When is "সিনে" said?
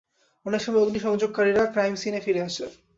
1.95-2.19